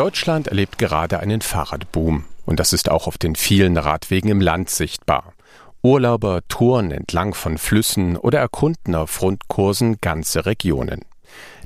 [0.00, 2.24] Deutschland erlebt gerade einen Fahrradboom.
[2.46, 5.34] Und das ist auch auf den vielen Radwegen im Land sichtbar.
[5.82, 11.02] Urlauber touren entlang von Flüssen oder erkunden auf Rundkursen ganze Regionen.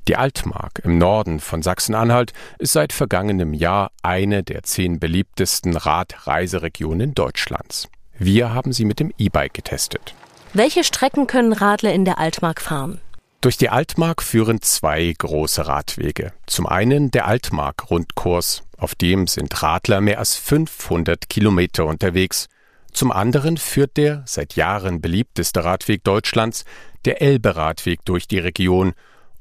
[0.09, 7.14] Die Altmark im Norden von Sachsen-Anhalt ist seit vergangenem Jahr eine der zehn beliebtesten Radreiseregionen
[7.14, 7.89] Deutschlands.
[8.19, 10.16] Wir haben sie mit dem E-Bike getestet.
[10.55, 13.01] Welche Strecken können Radler in der Altmark fahren?
[13.45, 16.32] Durch die Altmark führen zwei große Radwege.
[16.46, 22.49] Zum einen der Altmark-Rundkurs, auf dem sind Radler mehr als 500 Kilometer unterwegs.
[22.91, 26.65] Zum anderen führt der seit Jahren beliebteste Radweg Deutschlands,
[27.04, 28.95] der Elbe-Radweg, durch die Region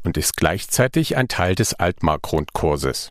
[0.04, 3.10] und ist gleichzeitig ein Teil des Altmark-Rundkurses.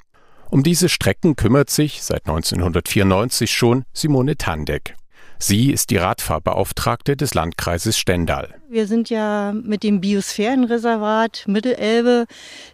[0.51, 4.97] Um diese Strecken kümmert sich seit 1994 schon Simone Tandek.
[5.45, 8.55] Sie ist die Radfahrbeauftragte des Landkreises Stendal.
[8.69, 12.27] Wir sind ja mit dem Biosphärenreservat Mittelelbe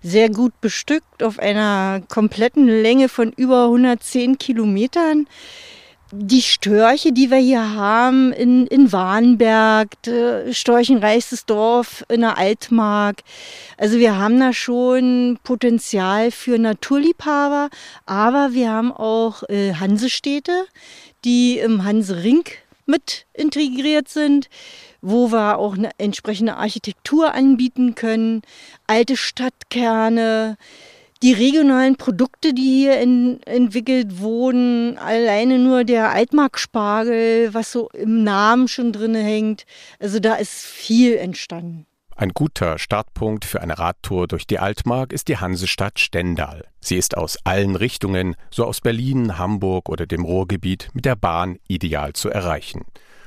[0.02, 5.27] sehr gut bestückt auf einer kompletten Länge von über 110 Kilometern
[6.11, 9.89] die Störche, die wir hier haben in, in Warnberg,
[10.50, 13.23] storchenreichstes Dorf in der Altmark.
[13.77, 17.69] Also wir haben da schon Potenzial für Naturliebhaber,
[18.06, 20.65] aber wir haben auch äh, Hansestädte,
[21.25, 22.45] die im Hansering
[22.87, 24.48] mit integriert sind,
[25.03, 28.43] wo wir auch eine entsprechende Architektur anbieten können,
[28.87, 30.56] alte Stadtkerne,
[31.22, 38.22] die regionalen Produkte, die hier in, entwickelt wurden, alleine nur der Altmarkspargel, was so im
[38.22, 39.64] Namen schon drin hängt.
[39.98, 41.86] Also da ist viel entstanden.
[42.14, 46.64] Ein guter Startpunkt für eine Radtour durch die Altmark ist die Hansestadt Stendal.
[46.80, 51.60] Sie ist aus allen Richtungen, so aus Berlin, Hamburg oder dem Ruhrgebiet, mit der Bahn
[51.69, 52.84] ideal zu erreichen.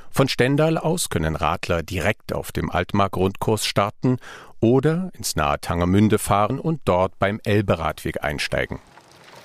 [0.10, 4.18] Von Stendal aus können Radler direkt auf dem Altmark-Rundkurs starten
[4.62, 8.80] oder ins nahe Tangermünde fahren und dort beim Elberadweg einsteigen.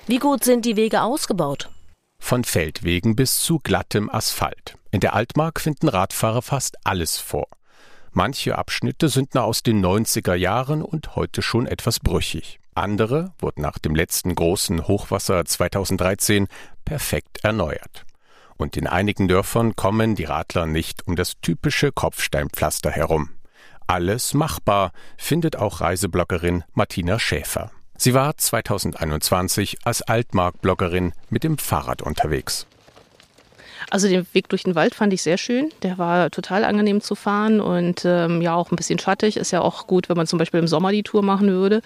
[0.05, 1.69] Wie gut sind die Wege ausgebaut?
[2.19, 4.77] Von Feldwegen bis zu glattem Asphalt.
[4.91, 7.47] In der Altmark finden Radfahrer fast alles vor.
[8.11, 12.59] Manche Abschnitte sind noch aus den 90er Jahren und heute schon etwas brüchig.
[12.73, 16.47] Andere wurden nach dem letzten großen Hochwasser 2013
[16.85, 18.05] perfekt erneuert
[18.57, 23.29] und in einigen Dörfern kommen die Radler nicht um das typische Kopfsteinpflaster herum.
[23.89, 27.71] Alles machbar, findet auch Reisebloggerin Martina Schäfer.
[27.97, 32.67] Sie war 2021 als Altmark-Bloggerin mit dem Fahrrad unterwegs.
[33.89, 35.69] Also den Weg durch den Wald fand ich sehr schön.
[35.83, 39.37] Der war total angenehm zu fahren und ähm, ja auch ein bisschen schattig.
[39.37, 41.81] Ist ja auch gut, wenn man zum Beispiel im Sommer die Tour machen würde.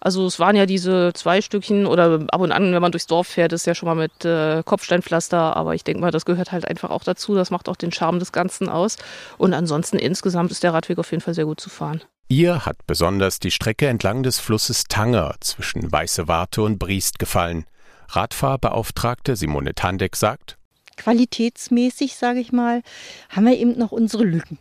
[0.00, 3.28] Also es waren ja diese zwei Stückchen oder ab und an, wenn man durchs Dorf
[3.28, 5.56] fährt, ist ja schon mal mit äh, Kopfsteinpflaster.
[5.56, 7.34] Aber ich denke mal, das gehört halt einfach auch dazu.
[7.34, 8.96] Das macht auch den Charme des Ganzen aus.
[9.36, 12.02] Und ansonsten insgesamt ist der Radweg auf jeden Fall sehr gut zu fahren.
[12.28, 17.66] Ihr hat besonders die Strecke entlang des Flusses Tanger zwischen Weiße Warte und Briest gefallen.
[18.08, 20.56] Radfahrbeauftragte Simone Tandek sagt,
[20.96, 22.82] qualitätsmäßig, sage ich mal,
[23.30, 24.58] haben wir eben noch unsere Lücken.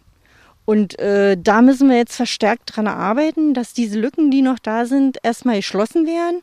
[0.65, 4.85] Und äh, da müssen wir jetzt verstärkt dran arbeiten, dass diese Lücken, die noch da
[4.85, 6.41] sind, erstmal geschlossen werden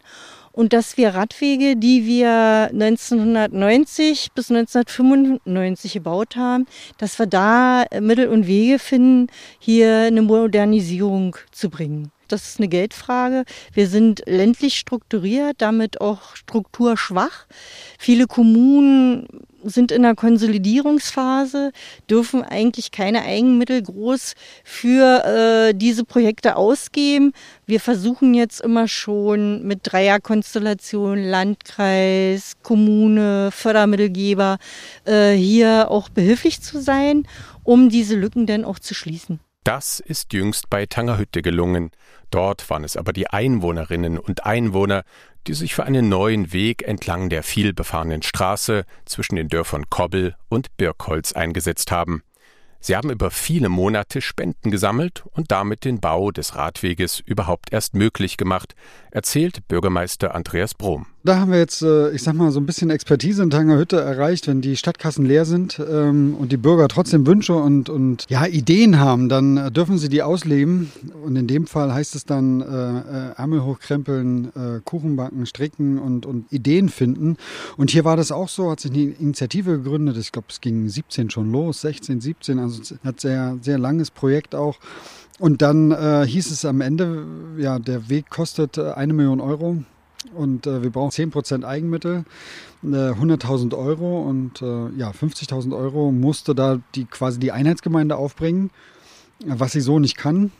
[0.56, 6.66] und dass wir Radwege, die wir 1990 bis 1995 gebaut haben,
[6.98, 9.28] dass wir da Mittel und Wege finden,
[9.58, 12.10] hier eine Modernisierung zu bringen.
[12.28, 13.44] Das ist eine Geldfrage.
[13.72, 17.46] Wir sind ländlich strukturiert, damit auch strukturschwach.
[17.98, 19.26] Viele Kommunen
[19.62, 21.72] sind in der Konsolidierungsphase,
[22.08, 27.32] dürfen eigentlich keine Eigenmittel groß für äh, diese Projekte ausgeben.
[27.66, 34.58] Wir versuchen jetzt immer schon mit Dreierkonstellation, Landkreis, Kommune, Fördermittelgeber
[35.04, 37.26] äh, hier auch behilflich zu sein,
[37.64, 39.40] um diese Lücken dann auch zu schließen.
[39.66, 41.90] Das ist jüngst bei Tangerhütte gelungen.
[42.30, 45.02] Dort waren es aber die Einwohnerinnen und Einwohner,
[45.48, 50.76] die sich für einen neuen Weg entlang der vielbefahrenen Straße zwischen den Dörfern Kobbel und
[50.76, 52.22] Birkholz eingesetzt haben.
[52.78, 57.94] Sie haben über viele Monate Spenden gesammelt und damit den Bau des Radweges überhaupt erst
[57.94, 58.76] möglich gemacht,
[59.10, 61.08] erzählt Bürgermeister Andreas Brom.
[61.26, 64.46] Da haben wir jetzt, äh, ich sag mal, so ein bisschen Expertise in Tangerhütte erreicht.
[64.46, 69.00] Wenn die Stadtkassen leer sind ähm, und die Bürger trotzdem Wünsche und, und ja, Ideen
[69.00, 70.92] haben, dann äh, dürfen sie die ausleben.
[71.24, 76.26] Und in dem Fall heißt es dann äh, Ärmel hochkrempeln, äh, Kuchen backen, stricken und,
[76.26, 77.38] und Ideen finden.
[77.76, 80.16] Und hier war das auch so, hat sich eine Initiative gegründet.
[80.18, 84.54] Ich glaube, es ging 17 schon los, 16, 17, also hat sehr, sehr langes Projekt
[84.54, 84.78] auch.
[85.40, 87.26] Und dann äh, hieß es am Ende,
[87.58, 89.82] ja, der Weg kostet äh, eine Million Euro
[90.34, 92.24] und äh, wir brauchen 10% Eigenmittel,
[92.82, 98.70] äh, 100.000 Euro und äh, ja, 50.000 Euro musste da die quasi die Einheitsgemeinde aufbringen,
[99.44, 100.52] was sie so nicht kann.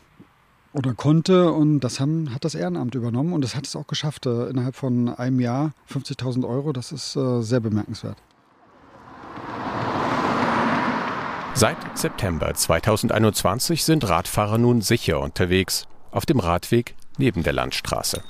[0.73, 4.25] oder konnte und das haben, hat das Ehrenamt übernommen und das hat es auch geschafft
[4.25, 6.71] äh, innerhalb von einem Jahr 50.000 Euro.
[6.71, 8.17] Das ist äh, sehr bemerkenswert.
[11.55, 18.21] Seit September 2021 sind Radfahrer nun sicher unterwegs auf dem Radweg neben der Landstraße.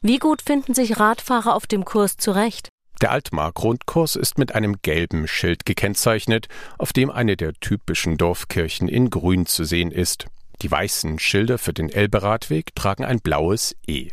[0.00, 2.68] Wie gut finden sich Radfahrer auf dem Kurs zurecht?
[3.02, 6.46] Der Altmark-Rundkurs ist mit einem gelben Schild gekennzeichnet,
[6.78, 10.26] auf dem eine der typischen Dorfkirchen in Grün zu sehen ist.
[10.62, 14.10] Die weißen Schilder für den Elberadweg tragen ein blaues E.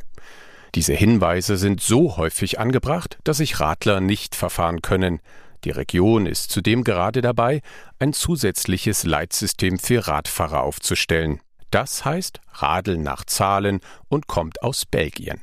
[0.74, 5.20] Diese Hinweise sind so häufig angebracht, dass sich Radler nicht verfahren können.
[5.66, 7.62] Die Region ist zudem gerade dabei,
[8.00, 11.42] ein zusätzliches Leitsystem für Radfahrer aufzustellen.
[11.70, 15.40] Das heißt Radeln nach Zahlen und kommt aus Belgien.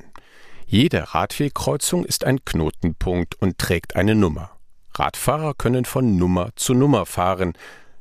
[0.65, 4.51] Jede Radwegkreuzung ist ein Knotenpunkt und trägt eine Nummer.
[4.95, 7.53] Radfahrer können von Nummer zu Nummer fahren.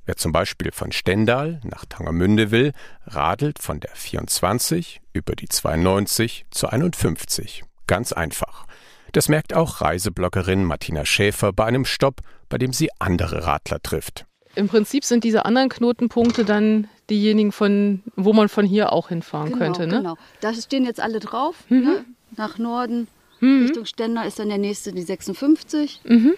[0.04, 2.72] Wer zum Beispiel von Stendal nach Tangermünde will,
[3.06, 7.62] radelt von der 24 über die 92 zur 51.
[7.86, 8.66] Ganz einfach.
[9.12, 14.26] Das merkt auch Reisebloggerin Martina Schäfer bei einem Stopp, bei dem sie andere Radler trifft.
[14.54, 19.52] Im Prinzip sind diese anderen Knotenpunkte dann diejenigen, von, wo man von hier auch hinfahren
[19.52, 19.86] genau, könnte.
[19.86, 19.98] Ne?
[19.98, 21.56] Genau, da stehen jetzt alle drauf.
[21.68, 21.84] Mhm.
[21.84, 22.04] Ne?
[22.36, 23.08] Nach Norden,
[23.40, 23.62] Mhm.
[23.62, 26.34] Richtung Stender ist dann der nächste die 56, Mhm.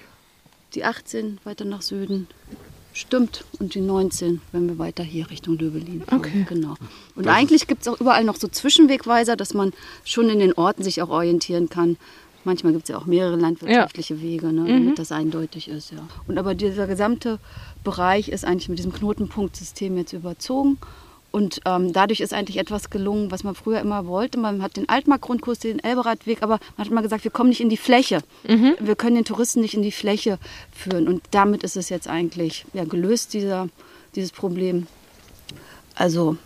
[0.75, 2.29] die 18 weiter nach Süden.
[2.95, 3.45] Stimmt.
[3.59, 6.19] Und die 19, wenn wir weiter hier Richtung Löwelin fahren.
[6.19, 6.47] Okay.
[6.49, 6.77] Genau.
[7.17, 9.73] Und eigentlich gibt es auch überall noch so Zwischenwegweiser, dass man
[10.05, 11.97] schon in den Orten sich auch orientieren kann.
[12.45, 15.91] Manchmal gibt es ja auch mehrere landwirtschaftliche Wege, ne, damit das eindeutig ist.
[15.91, 16.07] Ja.
[16.29, 17.39] Und aber dieser gesamte
[17.83, 20.79] Bereich ist eigentlich mit diesem Knotenpunktsystem jetzt überzogen.
[21.35, 24.39] Und ähm, dadurch ist eigentlich etwas gelungen, was man früher immer wollte.
[24.39, 27.69] Man hat den Altmark-Grundkurs, den Elberadweg, aber man hat immer gesagt, wir kommen nicht in
[27.69, 28.21] die Fläche.
[28.79, 30.39] Wir können den Touristen nicht in die Fläche
[30.73, 31.09] führen.
[31.09, 33.69] Und damit ist es jetzt eigentlich ja, gelöst, dieser,
[34.15, 34.87] dieses Problem.
[35.97, 36.37] Also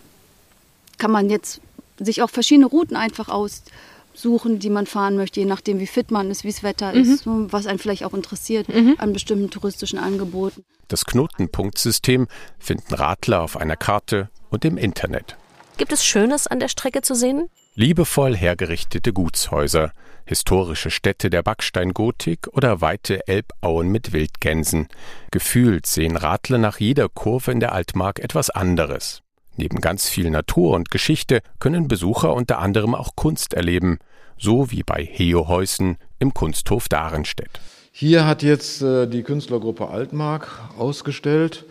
[0.97, 1.61] kann man jetzt
[1.99, 6.31] sich auch verschiedene Routen einfach aussuchen, die man fahren möchte, je nachdem, wie fit man
[6.31, 8.65] ist, wie das Wetter ist, was einen vielleicht auch interessiert
[8.97, 10.65] an bestimmten touristischen Angeboten.
[10.87, 12.27] Das Knotenpunktsystem
[12.57, 15.37] finden Radler auf einer Karte und im Internet.
[15.77, 17.49] Gibt es Schönes an der Strecke zu sehen?
[17.75, 19.93] Liebevoll hergerichtete Gutshäuser,
[20.25, 24.89] historische Städte der Backsteingotik oder weite Elbauen mit Wildgänsen.
[25.31, 29.21] Gefühlt sehen Radler nach jeder Kurve in der Altmark etwas anderes.
[29.55, 33.99] Neben ganz viel Natur und Geschichte können Besucher unter anderem auch Kunst erleben,
[34.37, 37.59] so wie bei Heo Heusen im Kunsthof Darenstedt.
[37.91, 40.47] Hier hat jetzt äh, die Künstlergruppe Altmark
[40.77, 41.65] ausgestellt.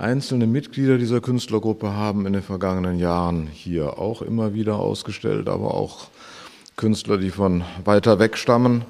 [0.00, 5.74] Einzelne Mitglieder dieser Künstlergruppe haben in den vergangenen Jahren hier auch immer wieder ausgestellt, aber
[5.74, 6.06] auch
[6.76, 8.86] Künstler, die von weiter weg stammen,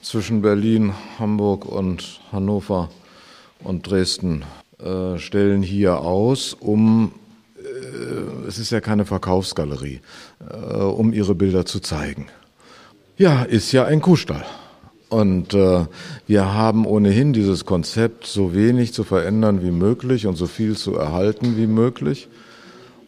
[0.00, 2.88] zwischen Berlin, Hamburg und Hannover
[3.62, 4.44] und Dresden,
[4.78, 7.12] äh, stellen hier aus, um,
[7.58, 10.00] äh, es ist ja keine Verkaufsgalerie,
[10.50, 12.28] äh, um ihre Bilder zu zeigen.
[13.18, 14.46] Ja, ist ja ein Kuhstall.
[15.14, 15.86] Und äh,
[16.26, 20.96] wir haben ohnehin dieses Konzept, so wenig zu verändern wie möglich und so viel zu
[20.96, 22.26] erhalten wie möglich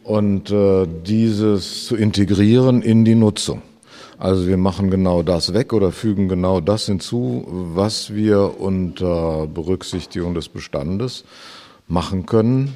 [0.05, 3.61] und äh, dieses zu integrieren in die Nutzung.
[4.17, 7.45] Also wir machen genau das weg oder fügen genau das hinzu,
[7.75, 11.25] was wir unter Berücksichtigung des Bestandes
[11.89, 12.73] machen können.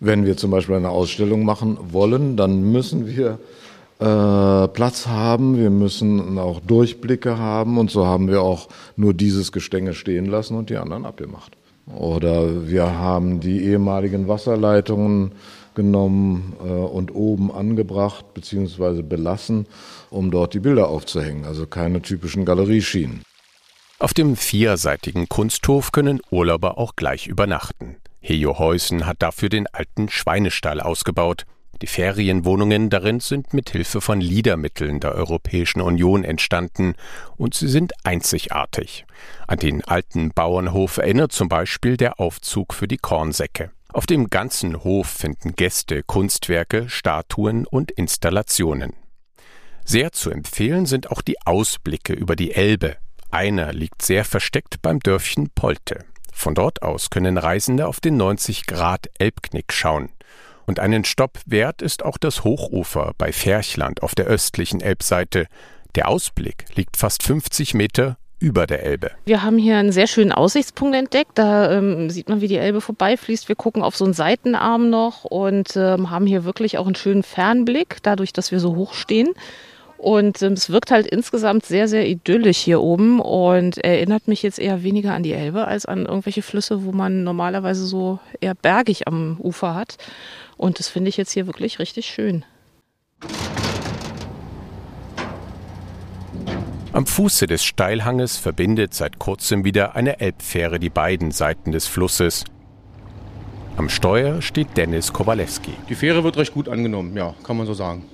[0.00, 3.38] Wenn wir zum Beispiel eine Ausstellung machen wollen, dann müssen wir
[4.00, 9.52] äh, Platz haben, wir müssen auch Durchblicke haben und so haben wir auch nur dieses
[9.52, 11.56] Gestänge stehen lassen und die anderen abgemacht.
[11.94, 15.32] Oder wir haben die ehemaligen Wasserleitungen
[15.74, 19.02] genommen äh, und oben angebracht bzw.
[19.02, 19.66] belassen,
[20.10, 23.22] um dort die Bilder aufzuhängen, also keine typischen Galerieschienen.
[23.98, 27.96] Auf dem vierseitigen Kunsthof können Urlauber auch gleich übernachten.
[28.20, 31.44] Hejo Heusen hat dafür den alten Schweinestall ausgebaut.
[31.82, 36.94] Die Ferienwohnungen darin sind mit Hilfe von Liedermitteln der Europäischen Union entstanden
[37.36, 39.06] und sie sind einzigartig.
[39.46, 43.70] An den alten Bauernhof erinnert zum Beispiel der Aufzug für die Kornsäcke.
[43.92, 48.92] Auf dem ganzen Hof finden Gäste Kunstwerke, Statuen und Installationen.
[49.84, 52.98] Sehr zu empfehlen sind auch die Ausblicke über die Elbe.
[53.30, 56.04] Einer liegt sehr versteckt beim Dörfchen Polte.
[56.32, 60.10] Von dort aus können Reisende auf den 90 Grad Elbknick schauen.
[60.70, 65.48] Und einen Stopp wert ist auch das Hochufer bei Ferchland auf der östlichen Elbseite.
[65.96, 69.10] Der Ausblick liegt fast 50 Meter über der Elbe.
[69.24, 71.32] Wir haben hier einen sehr schönen Aussichtspunkt entdeckt.
[71.34, 73.48] Da ähm, sieht man, wie die Elbe vorbeifließt.
[73.48, 77.24] Wir gucken auf so einen Seitenarm noch und ähm, haben hier wirklich auch einen schönen
[77.24, 79.30] Fernblick, dadurch, dass wir so hoch stehen.
[80.00, 84.58] Und ähm, es wirkt halt insgesamt sehr, sehr idyllisch hier oben und erinnert mich jetzt
[84.58, 89.06] eher weniger an die Elbe als an irgendwelche Flüsse, wo man normalerweise so eher bergig
[89.06, 89.98] am Ufer hat.
[90.56, 92.46] Und das finde ich jetzt hier wirklich richtig schön.
[96.94, 102.44] Am Fuße des Steilhanges verbindet seit kurzem wieder eine Elbfähre die beiden Seiten des Flusses.
[103.76, 105.72] Am Steuer steht Dennis Kowalewski.
[105.90, 108.04] Die Fähre wird recht gut angenommen, ja, kann man so sagen.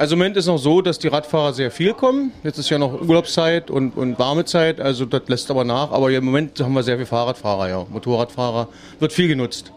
[0.00, 2.32] Also im Moment ist noch so, dass die Radfahrer sehr viel kommen.
[2.42, 5.92] Jetzt ist ja noch Urlaubszeit und, und warme Zeit, also das lässt aber nach.
[5.92, 7.86] Aber im Moment haben wir sehr viele Fahrradfahrer, ja.
[7.86, 8.68] Motorradfahrer.
[8.98, 9.74] Wird viel genutzt.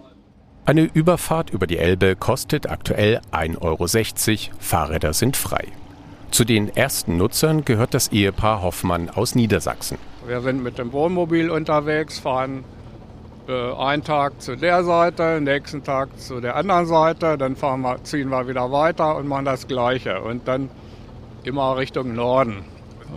[0.63, 4.55] Eine Überfahrt über die Elbe kostet aktuell 1,60 Euro.
[4.59, 5.67] Fahrräder sind frei.
[6.31, 9.97] Zu den ersten Nutzern gehört das Ehepaar Hoffmann aus Niedersachsen.
[10.25, 12.63] Wir sind mit dem Wohnmobil unterwegs, fahren
[13.47, 18.03] äh, einen Tag zu der Seite, nächsten Tag zu der anderen Seite, dann fahren wir,
[18.03, 20.69] ziehen wir wieder weiter und machen das Gleiche und dann
[21.43, 22.63] immer Richtung Norden.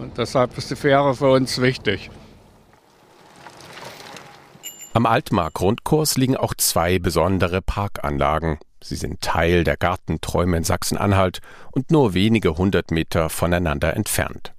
[0.00, 2.10] Und deshalb ist die Fähre für uns wichtig.
[4.92, 8.58] Am Altmark-Rundkurs liegen auch zwei besondere Parkanlagen.
[8.82, 11.40] Sie sind Teil der Gartenträume in Sachsen-Anhalt
[11.70, 14.54] und nur wenige hundert Meter voneinander entfernt.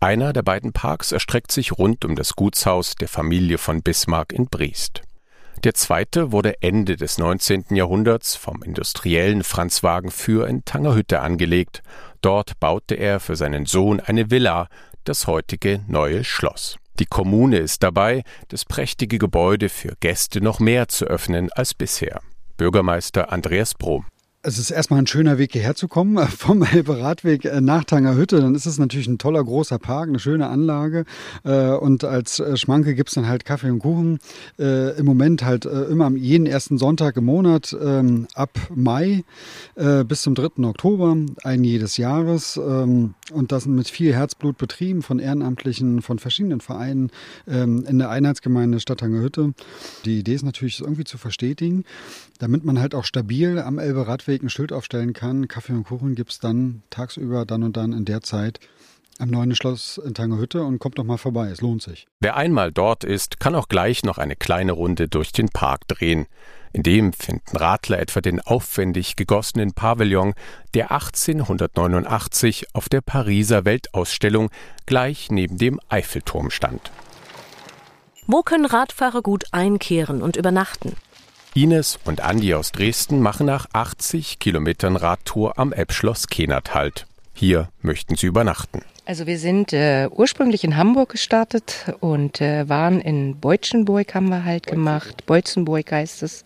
[0.00, 4.46] Einer der beiden Parks erstreckt sich rund um das Gutshaus der Familie von Bismarck in
[4.46, 5.02] Briest.
[5.64, 7.66] Der zweite wurde Ende des 19.
[7.70, 11.82] Jahrhunderts vom Industriellen Franz Wagen für in Tangerhütte angelegt.
[12.20, 14.68] Dort baute er für seinen Sohn eine Villa,
[15.04, 16.76] das heutige Neue Schloss.
[16.98, 22.20] Die Kommune ist dabei, das prächtige Gebäude für Gäste noch mehr zu öffnen als bisher.
[22.56, 24.06] Bürgermeister Andreas Brom.
[24.46, 28.40] Es ist erstmal ein schöner Weg hierher zu kommen, vom Elbe Radweg äh, nach Tangerhütte.
[28.40, 31.04] Dann ist es natürlich ein toller großer Park, eine schöne Anlage.
[31.42, 34.20] Äh, und als äh, Schmanke gibt es dann halt Kaffee und Kuchen.
[34.58, 39.24] Im Moment halt immer jeden ersten Sonntag im Monat ähm, ab Mai
[39.74, 40.64] bis zum 3.
[40.64, 42.56] Oktober, ein jedes Jahres.
[42.56, 47.10] Ähm, und das mit viel Herzblut betrieben von Ehrenamtlichen, von verschiedenen Vereinen
[47.48, 49.52] ähm, in der Einheitsgemeinde Stadt Tangerhütte.
[50.04, 51.84] Die Idee ist natürlich, irgendwie zu verstetigen,
[52.38, 54.06] damit man halt auch stabil am Elbe
[54.36, 55.48] Radweg ein Schild aufstellen kann.
[55.48, 58.60] Kaffee und Kuchen gibt es dann tagsüber, dann und dann in der Zeit
[59.18, 61.48] am neuen Schloss in Tangerhütte und kommt doch mal vorbei.
[61.48, 62.06] Es lohnt sich.
[62.20, 66.26] Wer einmal dort ist, kann auch gleich noch eine kleine Runde durch den Park drehen.
[66.74, 70.34] In dem finden Radler etwa den aufwendig gegossenen Pavillon,
[70.74, 74.50] der 1889 auf der Pariser Weltausstellung
[74.84, 76.90] gleich neben dem Eiffelturm stand.
[78.26, 80.94] Wo können Radfahrer gut einkehren und übernachten?
[81.56, 87.06] Ines und Andi aus Dresden machen nach 80 Kilometern Radtour am Elbschloss Kenert Halt.
[87.32, 88.82] Hier möchten sie übernachten.
[89.06, 94.44] Also wir sind äh, ursprünglich in Hamburg gestartet und äh, waren in Beutschenburg haben wir
[94.44, 95.24] halt gemacht.
[95.24, 96.44] Beutzenburg heißt es.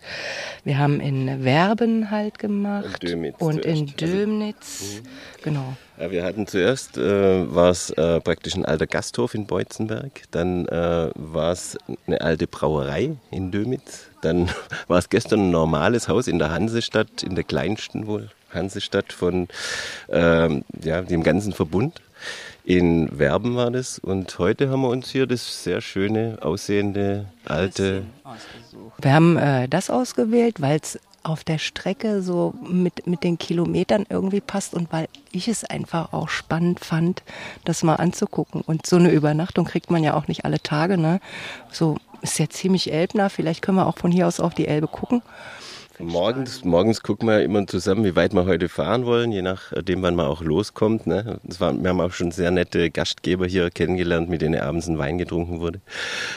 [0.63, 4.01] Wir haben in Werben halt gemacht Dömitz und in zuerst.
[4.01, 4.81] Dömitz.
[4.81, 5.01] Also,
[5.43, 5.73] Genau.
[5.99, 10.67] Ja, wir hatten zuerst, äh, war es äh, praktisch ein alter Gasthof in Beutzenberg, dann
[10.67, 11.77] äh, war es
[12.07, 14.49] eine alte Brauerei in Dömitz, dann
[14.87, 19.47] war es gestern ein normales Haus in der Hansestadt, in der kleinsten wohl Hansestadt von
[20.09, 22.01] ähm, ja, dem ganzen Verbund.
[22.63, 28.03] In Werben war das und heute haben wir uns hier das sehr schöne, aussehende, alte.
[28.99, 34.05] Wir haben äh, das ausgewählt, weil es auf der Strecke so mit, mit den Kilometern
[34.09, 37.23] irgendwie passt und weil ich es einfach auch spannend fand,
[37.63, 38.61] das mal anzugucken.
[38.61, 40.97] Und so eine Übernachtung kriegt man ja auch nicht alle Tage.
[40.97, 41.19] Ne?
[41.71, 43.29] So ist ja ziemlich elbnah.
[43.29, 45.21] Vielleicht können wir auch von hier aus auf die Elbe gucken.
[46.03, 50.15] Morgens, morgens gucken wir immer zusammen, wie weit wir heute fahren wollen, je nachdem, wann
[50.15, 51.05] man auch loskommt.
[51.05, 51.39] Ne?
[51.59, 55.19] War, wir haben auch schon sehr nette Gastgeber hier kennengelernt, mit denen abends ein Wein
[55.19, 55.79] getrunken wurde.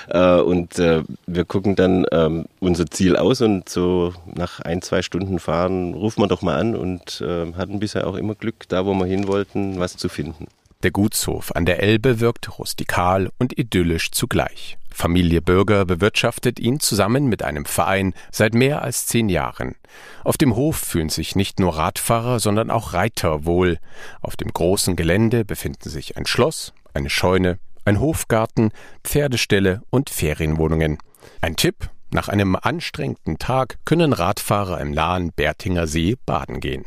[0.08, 5.00] Äh, und äh, wir gucken dann ähm, unser Ziel aus und so nach ein, zwei
[5.00, 8.84] Stunden fahren rufen wir doch mal an und äh, hatten bisher auch immer Glück, da
[8.84, 10.46] wo wir hin wollten, was zu finden.
[10.84, 14.76] Der Gutshof an der Elbe wirkt rustikal und idyllisch zugleich.
[14.90, 19.76] Familie Bürger bewirtschaftet ihn zusammen mit einem Verein seit mehr als zehn Jahren.
[20.24, 23.78] Auf dem Hof fühlen sich nicht nur Radfahrer, sondern auch Reiter wohl.
[24.20, 28.70] Auf dem großen Gelände befinden sich ein Schloss, eine Scheune, ein Hofgarten,
[29.02, 30.98] Pferdeställe und Ferienwohnungen.
[31.40, 36.84] Ein Tipp, nach einem anstrengenden Tag können Radfahrer im nahen Bertinger See baden gehen.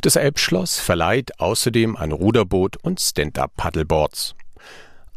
[0.00, 4.34] Das Elbschloss verleiht außerdem ein Ruderboot und Stand-up-Paddleboards.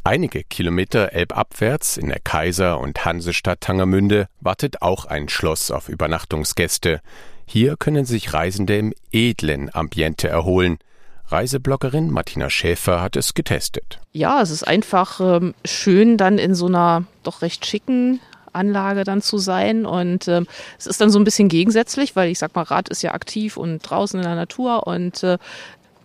[0.04, 7.00] Einige Kilometer elbabwärts in der Kaiser- und Hansestadt Tangermünde wartet auch ein Schloss auf Übernachtungsgäste.
[7.48, 10.80] Hier können sich Reisende im edlen Ambiente erholen.
[11.28, 14.00] Reisebloggerin Martina Schäfer hat es getestet.
[14.12, 18.20] Ja, es ist einfach ähm, schön, dann in so einer doch recht schicken
[18.56, 19.86] Anlage dann zu sein.
[19.86, 20.48] Und ähm,
[20.78, 23.58] es ist dann so ein bisschen gegensätzlich, weil ich sag mal, Rad ist ja aktiv
[23.58, 24.88] und draußen in der Natur.
[24.88, 25.38] Und äh,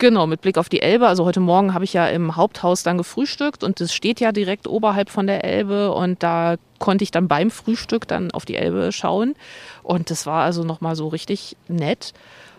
[0.00, 1.06] Genau, mit Blick auf die Elbe.
[1.08, 4.66] Also heute Morgen habe ich ja im Haupthaus dann gefrühstückt und es steht ja direkt
[4.66, 5.92] oberhalb von der Elbe.
[5.92, 9.34] Und da konnte ich dann beim Frühstück dann auf die Elbe schauen.
[9.82, 12.14] Und das war also nochmal so richtig nett.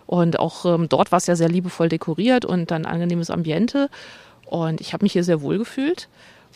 [0.05, 3.89] Und auch ähm, dort war es ja sehr liebevoll dekoriert und dann angenehmes Ambiente.
[4.45, 6.09] Und ich habe mich hier sehr wohl gefühlt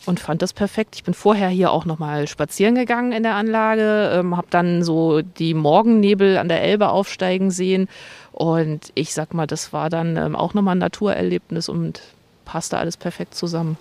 [0.05, 0.95] und fand das perfekt.
[0.95, 5.21] Ich bin vorher hier auch nochmal spazieren gegangen in der Anlage, ähm, habe dann so
[5.21, 7.87] die Morgennebel an der Elbe aufsteigen sehen
[8.31, 12.01] und ich sag mal, das war dann ähm, auch nochmal ein Naturerlebnis und
[12.43, 13.77] passte alles perfekt zusammen.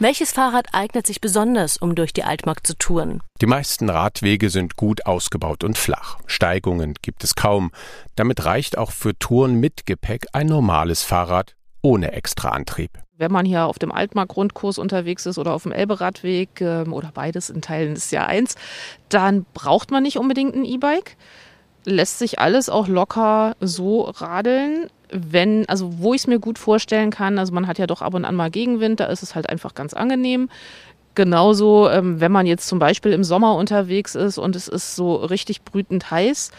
[0.00, 3.20] Welches Fahrrad eignet sich besonders, um durch die Altmark zu touren?
[3.40, 6.18] Die meisten Radwege sind gut ausgebaut und flach.
[6.26, 7.72] Steigungen gibt es kaum.
[8.14, 12.90] Damit reicht auch für Touren mit Gepäck ein normales Fahrrad ohne extra Antrieb.
[13.16, 17.50] Wenn man hier auf dem Altmark-Grundkurs unterwegs ist oder auf dem Elberadweg ähm, oder beides
[17.50, 18.54] in Teilen des Jahr eins,
[19.08, 21.16] dann braucht man nicht unbedingt ein E-Bike.
[21.84, 24.88] Lässt sich alles auch locker so radeln.
[25.10, 28.14] Wenn, also wo ich es mir gut vorstellen kann, also man hat ja doch ab
[28.14, 30.48] und an mal Gegenwind, da ist es halt einfach ganz angenehm.
[31.14, 35.16] Genauso, ähm, wenn man jetzt zum Beispiel im Sommer unterwegs ist und es ist so
[35.16, 36.52] richtig brütend heiß,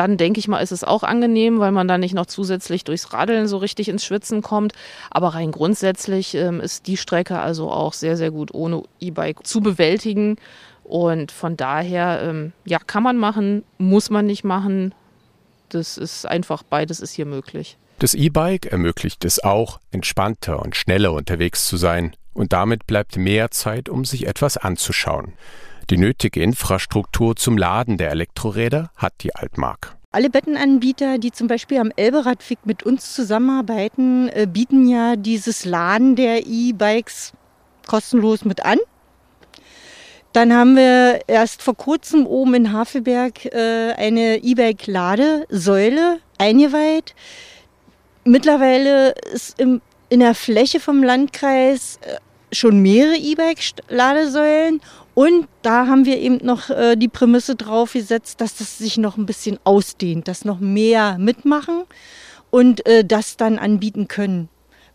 [0.00, 3.12] dann denke ich mal, ist es auch angenehm, weil man dann nicht noch zusätzlich durchs
[3.12, 4.72] Radeln so richtig ins Schwitzen kommt.
[5.10, 9.60] Aber rein grundsätzlich ähm, ist die Strecke also auch sehr, sehr gut ohne E-Bike zu
[9.60, 10.36] bewältigen.
[10.84, 14.94] Und von daher, ähm, ja, kann man machen, muss man nicht machen.
[15.68, 17.76] Das ist einfach, beides ist hier möglich.
[17.98, 22.16] Das E-Bike ermöglicht es auch, entspannter und schneller unterwegs zu sein.
[22.32, 25.34] Und damit bleibt mehr Zeit, um sich etwas anzuschauen.
[25.90, 29.96] Die nötige Infrastruktur zum Laden der Elektroräder hat die Altmark.
[30.12, 36.14] Alle Bettenanbieter, die zum Beispiel am Elberadweg mit uns zusammenarbeiten, äh, bieten ja dieses Laden
[36.14, 37.32] der E-Bikes
[37.88, 38.78] kostenlos mit an.
[40.32, 47.16] Dann haben wir erst vor kurzem oben in Havelberg äh, eine E-Bike-Ladesäule eingeweiht.
[48.22, 52.18] Mittlerweile ist in der Fläche vom Landkreis äh,
[52.52, 54.80] schon mehrere E-Bike-Ladesäulen
[55.20, 59.18] und da haben wir eben noch äh, die Prämisse drauf gesetzt, dass das sich noch
[59.18, 61.82] ein bisschen ausdehnt, dass noch mehr mitmachen
[62.48, 64.48] und äh, das dann anbieten können.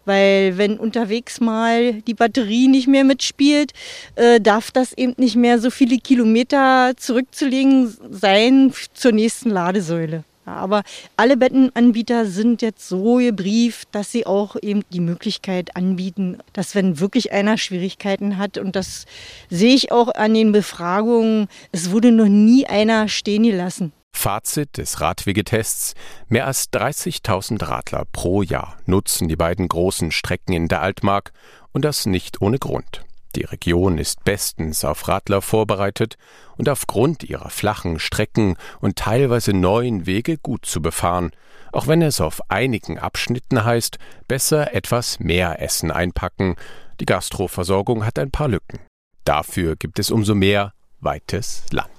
[0.04, 3.74] Weil wenn unterwegs mal die Batterie nicht mehr mitspielt,
[4.16, 10.24] äh, darf das eben nicht mehr so viele Kilometer zurückzulegen sein zur nächsten Ladesäule.
[10.46, 10.84] Ja, aber
[11.18, 17.00] alle Bettenanbieter sind jetzt so gebrieft, dass sie auch eben die Möglichkeit anbieten, dass wenn
[17.00, 19.06] wirklich einer Schwierigkeiten hat, und das
[19.50, 23.92] sehe ich auch an den Befragungen, es wurde noch nie einer stehen gelassen.
[24.16, 25.94] Fazit des Radwegetests.
[26.30, 31.32] Mehr als 30.000 Radler pro Jahr nutzen die beiden großen Strecken in der Altmark
[31.74, 33.02] und das nicht ohne Grund.
[33.36, 36.18] Die Region ist bestens auf Radler vorbereitet
[36.58, 41.32] und aufgrund ihrer flachen Strecken und teilweise neuen Wege gut zu befahren,
[41.74, 46.56] auch wenn es auf einigen Abschnitten heißt, besser etwas mehr Essen einpacken.
[47.02, 48.80] Die Gastroversorgung hat ein paar Lücken.
[49.26, 50.72] Dafür gibt es umso mehr
[51.02, 51.90] weites Land.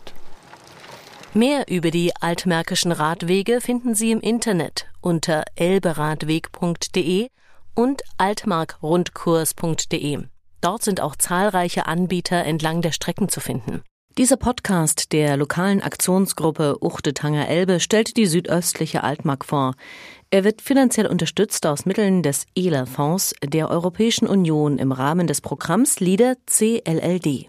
[1.35, 7.29] Mehr über die altmärkischen Radwege finden Sie im Internet unter elberadweg.de
[7.75, 10.29] und altmarkrundkurs.de.
[10.61, 13.83] Dort sind auch zahlreiche Anbieter entlang der Strecken zu finden.
[14.19, 19.75] Dieser Podcast der lokalen Aktionsgruppe Uchtetanger Elbe stellt die südöstliche Altmark vor.
[20.31, 26.01] Er wird finanziell unterstützt aus Mitteln des ELA-Fonds der Europäischen Union im Rahmen des Programms
[26.01, 27.49] LIDER CLLD.